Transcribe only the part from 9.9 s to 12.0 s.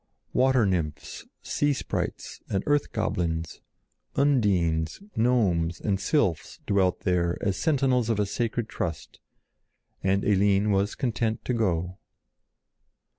and Eline was content to go.